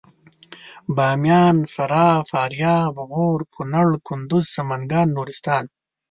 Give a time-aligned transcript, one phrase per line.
[0.95, 5.63] باميان فراه فاریاب غور کنړ کندوز سمنګان نورستان